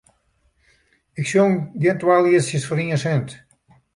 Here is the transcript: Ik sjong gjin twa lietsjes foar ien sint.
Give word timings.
Ik 1.19 1.25
sjong 1.31 1.53
gjin 1.81 1.99
twa 1.99 2.15
lietsjes 2.21 2.65
foar 2.67 2.81
ien 2.83 3.01
sint. 3.03 3.29